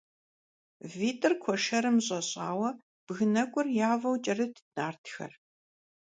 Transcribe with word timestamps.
ВитӀыр 0.95 1.33
куэшэрым 1.41 1.97
щӀэщӀауэ 2.05 2.69
бгы 3.05 3.25
нэкӀур 3.33 3.67
явэу 3.91 4.17
кӀэрытт 4.23 4.57
нартхэр. 4.75 5.31